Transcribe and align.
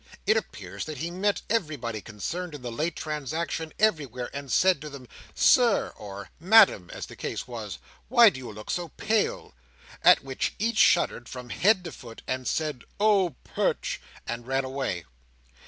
It 0.25 0.35
appears 0.35 0.85
that 0.85 0.97
he 0.97 1.11
met 1.11 1.43
everybody 1.47 2.01
concerned 2.01 2.55
in 2.55 2.63
the 2.63 2.71
late 2.71 2.95
transaction, 2.95 3.71
everywhere, 3.77 4.31
and 4.33 4.51
said 4.51 4.81
to 4.81 4.89
them, 4.89 5.07
"Sir," 5.35 5.93
or 5.95 6.31
"Madam," 6.39 6.89
as 6.91 7.05
the 7.05 7.15
case 7.15 7.47
was, 7.47 7.77
"why 8.07 8.31
do 8.31 8.39
you 8.39 8.51
look 8.51 8.71
so 8.71 8.87
pale?" 8.89 9.53
at 10.01 10.23
which 10.23 10.55
each 10.57 10.79
shuddered 10.79 11.29
from 11.29 11.51
head 11.51 11.83
to 11.83 11.91
foot, 11.91 12.23
and 12.27 12.47
said, 12.47 12.83
"Oh, 12.99 13.35
Perch!" 13.43 14.01
and 14.25 14.47
ran 14.47 14.65
away. 14.65 15.05